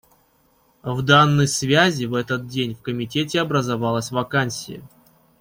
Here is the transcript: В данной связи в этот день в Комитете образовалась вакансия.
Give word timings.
В 0.81 1.03
данной 1.03 1.47
связи 1.47 2.05
в 2.07 2.15
этот 2.15 2.47
день 2.47 2.73
в 2.73 2.81
Комитете 2.81 3.39
образовалась 3.39 4.09
вакансия. 4.09 4.81